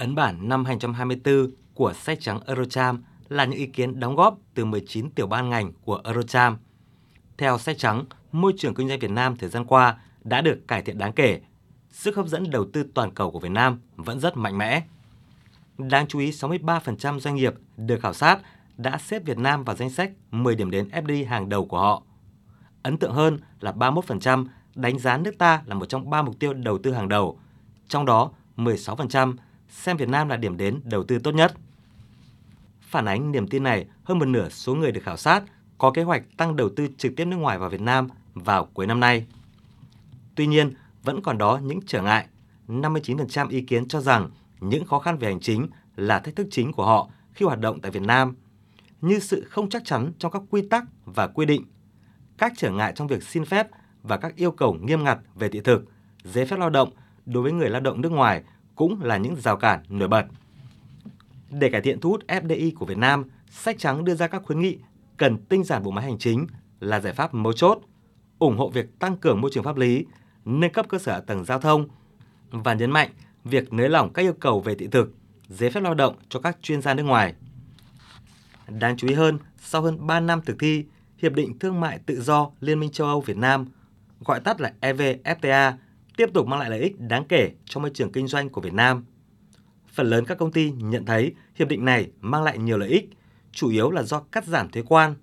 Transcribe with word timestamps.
Ấn 0.00 0.14
bản 0.14 0.48
năm 0.48 0.64
2024 0.64 1.50
của 1.74 1.92
sách 1.92 2.18
trắng 2.20 2.40
Eurocharm 2.46 2.98
là 3.28 3.44
những 3.44 3.58
ý 3.58 3.66
kiến 3.66 4.00
đóng 4.00 4.16
góp 4.16 4.38
từ 4.54 4.64
19 4.64 5.10
tiểu 5.10 5.26
ban 5.26 5.50
ngành 5.50 5.72
của 5.84 6.00
Eurocharm. 6.04 6.56
Theo 7.38 7.58
sách 7.58 7.78
trắng, 7.78 8.04
môi 8.32 8.52
trường 8.56 8.74
kinh 8.74 8.88
doanh 8.88 8.98
Việt 8.98 9.10
Nam 9.10 9.36
thời 9.36 9.48
gian 9.48 9.64
qua 9.64 9.98
đã 10.24 10.40
được 10.40 10.68
cải 10.68 10.82
thiện 10.82 10.98
đáng 10.98 11.12
kể. 11.12 11.40
Sức 11.90 12.16
hấp 12.16 12.26
dẫn 12.26 12.50
đầu 12.50 12.66
tư 12.72 12.84
toàn 12.94 13.14
cầu 13.14 13.30
của 13.30 13.38
Việt 13.38 13.50
Nam 13.50 13.80
vẫn 13.96 14.20
rất 14.20 14.36
mạnh 14.36 14.58
mẽ. 14.58 14.82
Đáng 15.78 16.06
chú 16.06 16.18
ý, 16.18 16.30
63% 16.30 17.18
doanh 17.18 17.34
nghiệp 17.34 17.54
được 17.76 18.00
khảo 18.02 18.14
sát 18.14 18.38
đã 18.76 18.98
xếp 18.98 19.24
Việt 19.24 19.38
Nam 19.38 19.64
vào 19.64 19.76
danh 19.76 19.90
sách 19.90 20.10
10 20.30 20.56
điểm 20.56 20.70
đến 20.70 20.88
FDI 20.88 21.28
hàng 21.28 21.48
đầu 21.48 21.66
của 21.66 21.78
họ. 21.78 22.02
Ấn 22.82 22.98
tượng 22.98 23.12
hơn 23.12 23.38
là 23.60 23.72
31% 23.72 24.46
đánh 24.74 24.98
giá 24.98 25.16
nước 25.16 25.38
ta 25.38 25.62
là 25.66 25.74
một 25.74 25.86
trong 25.86 26.10
ba 26.10 26.22
mục 26.22 26.38
tiêu 26.38 26.52
đầu 26.52 26.78
tư 26.78 26.92
hàng 26.92 27.08
đầu, 27.08 27.38
trong 27.88 28.06
đó 28.06 28.30
16% 28.56 29.34
xem 29.70 29.96
Việt 29.96 30.08
Nam 30.08 30.28
là 30.28 30.36
điểm 30.36 30.56
đến 30.56 30.80
đầu 30.84 31.04
tư 31.04 31.18
tốt 31.18 31.34
nhất. 31.34 31.54
Phản 32.80 33.04
ánh 33.04 33.32
niềm 33.32 33.48
tin 33.48 33.62
này, 33.62 33.86
hơn 34.04 34.18
một 34.18 34.24
nửa 34.24 34.48
số 34.48 34.74
người 34.74 34.92
được 34.92 35.00
khảo 35.04 35.16
sát 35.16 35.42
có 35.78 35.90
kế 35.90 36.02
hoạch 36.02 36.22
tăng 36.36 36.56
đầu 36.56 36.68
tư 36.76 36.88
trực 36.96 37.16
tiếp 37.16 37.24
nước 37.24 37.36
ngoài 37.36 37.58
vào 37.58 37.70
Việt 37.70 37.80
Nam 37.80 38.08
vào 38.34 38.64
cuối 38.64 38.86
năm 38.86 39.00
nay. 39.00 39.26
Tuy 40.34 40.46
nhiên, 40.46 40.74
vẫn 41.02 41.22
còn 41.22 41.38
đó 41.38 41.60
những 41.62 41.80
trở 41.86 42.02
ngại. 42.02 42.26
59% 42.68 43.48
ý 43.48 43.60
kiến 43.60 43.88
cho 43.88 44.00
rằng 44.00 44.30
những 44.60 44.84
khó 44.84 44.98
khăn 44.98 45.18
về 45.18 45.28
hành 45.28 45.40
chính 45.40 45.68
là 45.96 46.18
thách 46.18 46.36
thức 46.36 46.46
chính 46.50 46.72
của 46.72 46.86
họ 46.86 47.10
khi 47.32 47.46
hoạt 47.46 47.60
động 47.60 47.80
tại 47.80 47.92
Việt 47.92 48.02
Nam, 48.02 48.34
như 49.00 49.18
sự 49.18 49.46
không 49.50 49.68
chắc 49.68 49.84
chắn 49.84 50.12
trong 50.18 50.32
các 50.32 50.42
quy 50.50 50.68
tắc 50.68 50.84
và 51.04 51.26
quy 51.26 51.46
định, 51.46 51.64
các 52.38 52.52
trở 52.56 52.70
ngại 52.70 52.92
trong 52.96 53.08
việc 53.08 53.22
xin 53.22 53.44
phép 53.44 53.68
và 54.02 54.16
các 54.16 54.36
yêu 54.36 54.50
cầu 54.50 54.74
nghiêm 54.74 55.04
ngặt 55.04 55.18
về 55.34 55.48
thị 55.48 55.60
thực, 55.60 55.84
giấy 56.24 56.46
phép 56.46 56.58
lao 56.58 56.70
động 56.70 56.90
đối 57.26 57.42
với 57.42 57.52
người 57.52 57.70
lao 57.70 57.80
động 57.80 58.00
nước 58.00 58.12
ngoài 58.12 58.42
cũng 58.80 59.02
là 59.02 59.16
những 59.16 59.36
rào 59.36 59.56
cản 59.56 59.80
nổi 59.88 60.08
bật. 60.08 60.26
Để 61.50 61.70
cải 61.70 61.80
thiện 61.80 62.00
thu 62.00 62.10
hút 62.10 62.26
FDI 62.26 62.72
của 62.74 62.86
Việt 62.86 62.98
Nam, 62.98 63.24
sách 63.50 63.76
trắng 63.78 64.04
đưa 64.04 64.14
ra 64.14 64.26
các 64.26 64.42
khuyến 64.44 64.60
nghị 64.60 64.78
cần 65.16 65.38
tinh 65.38 65.64
giản 65.64 65.82
bộ 65.82 65.90
máy 65.90 66.04
hành 66.04 66.18
chính 66.18 66.46
là 66.80 67.00
giải 67.00 67.12
pháp 67.12 67.34
mấu 67.34 67.52
chốt, 67.52 67.78
ủng 68.38 68.58
hộ 68.58 68.68
việc 68.68 68.98
tăng 68.98 69.16
cường 69.16 69.40
môi 69.40 69.50
trường 69.54 69.64
pháp 69.64 69.76
lý, 69.76 70.06
nâng 70.44 70.72
cấp 70.72 70.86
cơ 70.88 70.98
sở 70.98 71.12
hạ 71.12 71.20
tầng 71.20 71.44
giao 71.44 71.60
thông 71.60 71.88
và 72.50 72.74
nhấn 72.74 72.90
mạnh 72.90 73.08
việc 73.44 73.72
nới 73.72 73.88
lỏng 73.88 74.12
các 74.12 74.22
yêu 74.22 74.32
cầu 74.40 74.60
về 74.60 74.74
thị 74.74 74.86
thực, 74.86 75.14
giấy 75.48 75.70
phép 75.70 75.80
lao 75.80 75.94
động 75.94 76.14
cho 76.28 76.40
các 76.40 76.56
chuyên 76.62 76.82
gia 76.82 76.94
nước 76.94 77.02
ngoài. 77.02 77.34
Đáng 78.68 78.96
chú 78.96 79.08
ý 79.08 79.14
hơn, 79.14 79.38
sau 79.58 79.82
hơn 79.82 80.06
3 80.06 80.20
năm 80.20 80.40
thực 80.46 80.56
thi, 80.58 80.84
Hiệp 81.18 81.32
định 81.32 81.58
Thương 81.58 81.80
mại 81.80 81.98
Tự 81.98 82.20
do 82.20 82.50
Liên 82.60 82.80
minh 82.80 82.90
châu 82.90 83.06
Âu 83.06 83.20
Việt 83.20 83.36
Nam, 83.36 83.66
gọi 84.24 84.40
tắt 84.40 84.60
là 84.60 84.72
EVFTA, 84.80 85.72
tiếp 86.20 86.30
tục 86.34 86.46
mang 86.46 86.60
lại 86.60 86.70
lợi 86.70 86.80
ích 86.80 87.00
đáng 87.00 87.24
kể 87.24 87.50
cho 87.64 87.80
môi 87.80 87.90
trường 87.94 88.12
kinh 88.12 88.26
doanh 88.26 88.48
của 88.48 88.60
Việt 88.60 88.72
Nam. 88.72 89.04
Phần 89.92 90.06
lớn 90.06 90.24
các 90.24 90.38
công 90.38 90.52
ty 90.52 90.70
nhận 90.70 91.04
thấy 91.04 91.34
hiệp 91.54 91.68
định 91.68 91.84
này 91.84 92.10
mang 92.20 92.42
lại 92.42 92.58
nhiều 92.58 92.78
lợi 92.78 92.88
ích, 92.88 93.10
chủ 93.52 93.70
yếu 93.70 93.90
là 93.90 94.02
do 94.02 94.20
cắt 94.20 94.44
giảm 94.44 94.70
thuế 94.70 94.82
quan. 94.88 95.14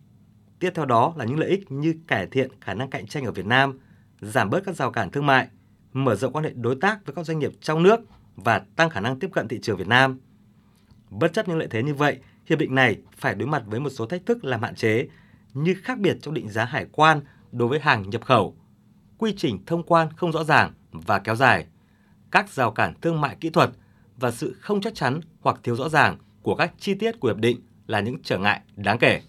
Tiếp 0.60 0.72
theo 0.76 0.86
đó 0.86 1.14
là 1.18 1.26
những 1.26 1.40
lợi 1.40 1.50
ích 1.50 1.72
như 1.72 1.96
cải 2.08 2.28
thiện 2.28 2.52
khả 2.62 2.74
năng 2.74 2.90
cạnh 2.90 3.08
tranh 3.08 3.26
ở 3.26 3.32
Việt 3.32 3.46
Nam, 3.46 3.80
giảm 4.22 4.50
bớt 4.50 4.64
các 4.66 4.76
rào 4.76 4.92
cản 4.92 5.12
thương 5.12 5.26
mại, 5.26 5.48
mở 5.94 6.16
rộng 6.16 6.34
quan 6.34 6.46
hệ 6.46 6.52
đối 6.56 6.76
tác 6.76 7.06
với 7.06 7.16
các 7.16 7.26
doanh 7.26 7.40
nghiệp 7.40 7.52
trong 7.62 7.84
nước 7.84 8.00
và 8.36 8.60
tăng 8.60 8.90
khả 8.90 9.00
năng 9.00 9.20
tiếp 9.20 9.30
cận 9.34 9.48
thị 9.48 9.60
trường 9.62 9.78
Việt 9.78 9.88
Nam. 9.88 10.20
Bất 11.10 11.34
chấp 11.34 11.48
những 11.48 11.58
lợi 11.58 11.68
thế 11.72 11.84
như 11.84 11.94
vậy, 11.94 12.18
hiệp 12.46 12.60
định 12.60 12.76
này 12.76 12.98
phải 13.18 13.36
đối 13.36 13.48
mặt 13.48 13.64
với 13.66 13.80
một 13.80 13.90
số 13.90 14.06
thách 14.06 14.26
thức 14.26 14.46
làm 14.46 14.62
hạn 14.62 14.76
chế 14.76 15.08
như 15.54 15.76
khác 15.84 16.00
biệt 16.00 16.18
trong 16.22 16.34
định 16.34 16.50
giá 16.50 16.66
hải 16.66 16.86
quan 16.92 17.22
đối 17.52 17.68
với 17.68 17.80
hàng 17.80 18.10
nhập 18.10 18.26
khẩu, 18.26 18.58
quy 19.18 19.34
trình 19.38 19.66
thông 19.66 19.84
quan 19.84 20.08
không 20.16 20.32
rõ 20.32 20.44
ràng 20.44 20.74
và 21.02 21.20
kéo 21.20 21.36
dài, 21.36 21.66
các 22.32 22.50
rào 22.50 22.72
cản 22.72 22.94
thương 23.02 23.22
mại 23.22 23.36
kỹ 23.40 23.50
thuật 23.50 23.70
và 24.18 24.32
sự 24.32 24.56
không 24.60 24.82
chắc 24.82 24.96
chắn 24.96 25.20
hoặc 25.42 25.60
thiếu 25.64 25.76
rõ 25.76 25.90
ràng 25.90 26.18
của 26.42 26.56
các 26.56 26.74
chi 26.80 26.94
tiết 26.94 27.20
của 27.20 27.28
hiệp 27.28 27.38
định 27.38 27.60
là 27.88 28.00
những 28.00 28.18
trở 28.24 28.38
ngại 28.38 28.62
đáng 28.76 28.98
kể. 28.98 29.22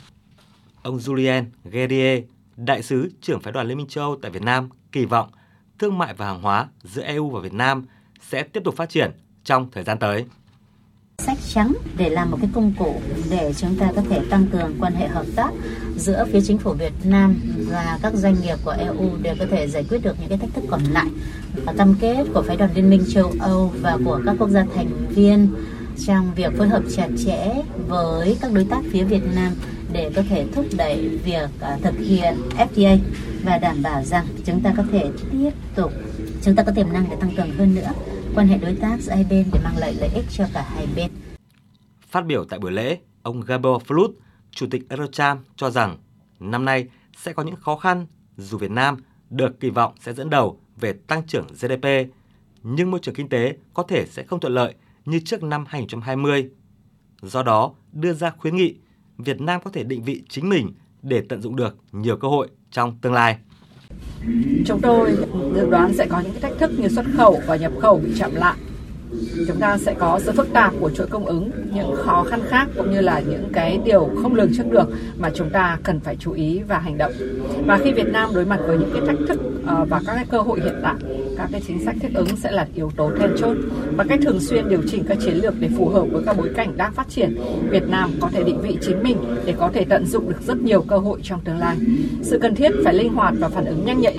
Ông 0.83 0.99
Julien 0.99 1.45
Guerrier, 1.65 2.25
đại 2.57 2.83
sứ 2.83 3.11
trưởng 3.21 3.41
phái 3.41 3.53
đoàn 3.53 3.67
Liên 3.67 3.79
minh 3.79 3.87
châu 3.87 4.05
Âu 4.05 4.19
tại 4.23 4.31
Việt 4.31 4.43
Nam 4.43 4.69
kỳ 4.93 5.05
vọng 5.05 5.31
thương 5.79 5.99
mại 5.99 6.15
và 6.15 6.27
hàng 6.27 6.43
hóa 6.43 6.69
giữa 6.83 7.03
EU 7.03 7.31
và 7.31 7.41
Việt 7.41 7.53
Nam 7.53 7.85
sẽ 8.21 8.43
tiếp 8.43 8.61
tục 8.65 8.77
phát 8.77 8.89
triển 8.89 9.11
trong 9.45 9.71
thời 9.71 9.85
gian 9.85 9.99
tới 9.99 10.25
sách 11.29 11.39
trắng 11.55 11.73
để 11.97 12.11
làm 12.11 12.31
một 12.31 12.39
cái 12.41 12.51
công 12.55 12.73
cụ 12.79 12.95
để 13.31 13.53
chúng 13.57 13.77
ta 13.77 13.93
có 13.97 14.03
thể 14.11 14.21
tăng 14.31 14.47
cường 14.53 14.77
quan 14.81 14.95
hệ 14.95 15.09
hợp 15.09 15.27
tác 15.37 15.51
giữa 15.97 16.27
phía 16.33 16.41
chính 16.41 16.59
phủ 16.59 16.73
Việt 16.73 16.93
Nam 17.05 17.35
và 17.71 17.99
các 18.03 18.15
doanh 18.15 18.37
nghiệp 18.43 18.57
của 18.65 18.71
EU 18.71 19.11
để 19.23 19.35
có 19.39 19.47
thể 19.51 19.69
giải 19.69 19.85
quyết 19.89 19.99
được 20.03 20.17
những 20.21 20.29
cái 20.29 20.39
thách 20.39 20.55
thức 20.55 20.65
còn 20.71 20.81
lại. 20.93 21.07
Và 21.65 21.73
cam 21.73 21.95
kết 22.01 22.27
của 22.35 22.43
phái 22.43 22.57
đoàn 22.57 22.71
Liên 22.75 22.91
minh 22.91 23.05
châu 23.15 23.33
Âu 23.41 23.73
và 23.81 23.99
của 24.05 24.21
các 24.27 24.37
quốc 24.39 24.49
gia 24.49 24.67
thành 24.75 24.89
viên 25.09 25.49
trong 26.07 26.35
việc 26.35 26.53
phối 26.59 26.69
hợp 26.69 26.83
chặt 26.97 27.09
chẽ 27.27 27.63
với 27.89 28.37
các 28.41 28.53
đối 28.53 28.65
tác 28.65 28.81
phía 28.91 29.05
Việt 29.05 29.23
Nam 29.35 29.53
để 29.93 30.11
có 30.17 30.23
thể 30.29 30.47
thúc 30.55 30.67
đẩy 30.77 31.09
việc 31.25 31.51
à, 31.61 31.79
thực 31.83 31.95
hiện 31.99 32.35
FTA 32.57 32.99
và 33.45 33.59
đảm 33.59 33.83
bảo 33.83 34.05
rằng 34.05 34.27
chúng 34.45 34.61
ta 34.61 34.75
có 34.77 34.83
thể 34.93 35.11
tiếp 35.33 35.51
tục, 35.75 35.93
chúng 36.43 36.55
ta 36.55 36.63
có 36.63 36.73
tiềm 36.73 36.93
năng 36.93 37.07
để 37.11 37.17
tăng 37.21 37.37
cường 37.37 37.51
hơn 37.59 37.75
nữa 37.75 37.91
quan 38.39 38.49
hệ 38.49 38.59
đối 38.59 38.75
tác 38.75 39.01
giữa 39.01 39.13
hai 39.13 39.27
bên 39.31 39.47
để 39.53 39.61
mang 39.65 39.77
lại 39.77 39.95
lợi 39.95 40.11
ích 40.15 40.25
cho 40.31 40.45
cả 40.53 40.63
hai 40.75 40.87
bên. 40.97 41.11
Phát 42.09 42.27
biểu 42.27 42.45
tại 42.45 42.59
buổi 42.59 42.73
lễ, 42.73 42.99
ông 43.23 43.41
Gabor 43.41 43.83
Flut, 43.83 44.13
Chủ 44.51 44.67
tịch 44.71 44.89
Eurocharm 44.89 45.39
cho 45.57 45.71
rằng 45.71 45.97
năm 46.41 46.65
nay 46.65 46.89
sẽ 47.17 47.33
có 47.33 47.43
những 47.43 47.57
khó 47.57 47.77
khăn 47.77 48.07
dù 48.37 48.59
Việt 48.59 48.71
Nam 48.71 48.97
được 49.31 49.61
kỳ 49.61 49.71
vọng 49.71 49.95
sẽ 50.01 50.13
dẫn 50.13 50.31
đầu 50.31 50.61
về 50.81 50.93
tăng 50.93 51.27
trưởng 51.27 51.47
GDP, 51.47 51.87
nhưng 52.63 52.91
môi 52.91 53.01
trường 53.01 53.15
kinh 53.15 53.29
tế 53.29 53.57
có 53.75 53.83
thể 53.83 54.07
sẽ 54.07 54.23
không 54.23 54.41
thuận 54.41 54.55
lợi 54.55 54.75
như 55.05 55.21
trước 55.25 55.43
năm 55.43 55.65
2020. 55.69 56.51
Do 57.23 57.43
đó, 57.43 57.73
đưa 57.93 58.13
ra 58.13 58.31
khuyến 58.31 58.57
nghị 58.57 58.75
Việt 59.17 59.41
Nam 59.41 59.61
có 59.65 59.71
thể 59.71 59.85
định 59.85 60.03
vị 60.03 60.23
chính 60.29 60.49
mình 60.49 60.73
để 61.03 61.23
tận 61.29 61.43
dụng 61.43 61.57
được 61.57 61.77
nhiều 61.93 62.17
cơ 62.17 62.29
hội 62.29 62.49
trong 62.71 62.99
tương 62.99 63.13
lai. 63.13 63.39
Chúng 64.67 64.81
tôi 64.81 65.17
dự 65.55 65.71
đoán 65.71 65.93
sẽ 65.95 66.07
có 66.07 66.21
những 66.21 66.33
cái 66.33 66.41
thách 66.41 66.59
thức 66.59 66.71
như 66.79 66.89
xuất 66.89 67.07
khẩu 67.17 67.41
và 67.47 67.57
nhập 67.57 67.73
khẩu 67.81 67.99
bị 67.99 68.13
chậm 68.19 68.35
lại. 68.35 68.57
Chúng 69.47 69.57
ta 69.61 69.79
sẽ 69.79 69.95
có 69.99 70.21
sự 70.23 70.33
phức 70.33 70.53
tạp 70.53 70.75
của 70.81 70.91
chuỗi 70.91 71.07
cung 71.07 71.27
ứng, 71.27 71.51
những 71.75 71.95
khó 71.97 72.25
khăn 72.31 72.41
khác 72.49 72.69
cũng 72.77 72.91
như 72.91 73.01
là 73.01 73.21
những 73.21 73.49
cái 73.53 73.81
điều 73.85 74.11
không 74.23 74.35
lường 74.35 74.51
trước 74.57 74.71
được 74.71 74.89
mà 75.19 75.31
chúng 75.35 75.51
ta 75.51 75.79
cần 75.83 76.01
phải 76.01 76.17
chú 76.17 76.33
ý 76.33 76.63
và 76.69 76.79
hành 76.79 76.99
động. 76.99 77.13
Và 77.67 77.79
khi 77.85 77.93
Việt 77.93 78.09
Nam 78.09 78.31
đối 78.35 78.45
mặt 78.45 78.61
với 78.67 78.79
những 78.79 78.91
cái 78.93 79.03
thách 79.07 79.27
thức 79.29 79.41
ờ, 79.67 79.85
và 79.85 80.01
các 80.07 80.15
cái 80.15 80.27
cơ 80.31 80.39
hội 80.39 80.61
hiện 80.61 80.81
tại 80.83 80.95
các 81.39 81.49
cái 81.53 81.61
chính 81.67 81.85
sách 81.85 81.97
thích 82.01 82.11
ứng 82.15 82.37
sẽ 82.37 82.51
là 82.51 82.67
yếu 82.75 82.91
tố 82.97 83.11
then 83.19 83.31
chốt 83.39 83.57
và 83.97 84.05
cách 84.09 84.19
thường 84.23 84.41
xuyên 84.41 84.69
điều 84.69 84.83
chỉnh 84.91 85.05
các 85.09 85.19
chiến 85.21 85.35
lược 85.35 85.55
để 85.61 85.69
phù 85.79 85.89
hợp 85.89 86.05
với 86.11 86.23
các 86.27 86.37
bối 86.37 86.51
cảnh 86.57 86.77
đang 86.77 86.93
phát 86.93 87.09
triển 87.09 87.37
Việt 87.71 87.89
Nam 87.89 88.11
có 88.21 88.29
thể 88.33 88.43
định 88.43 88.61
vị 88.61 88.79
chính 88.81 89.03
mình 89.03 89.17
để 89.45 89.55
có 89.59 89.71
thể 89.75 89.85
tận 89.85 90.07
dụng 90.07 90.29
được 90.29 90.43
rất 90.47 90.59
nhiều 90.59 90.83
cơ 90.83 90.99
hội 90.99 91.21
trong 91.23 91.41
tương 91.41 91.59
lai 91.59 91.77
sự 92.23 92.39
cần 92.39 92.55
thiết 92.55 92.73
phải 92.85 92.95
linh 92.95 93.15
hoạt 93.15 93.35
và 93.39 93.49
phản 93.49 93.65
ứng 93.65 93.85
nhanh 93.85 94.01
nhạy 94.01 94.18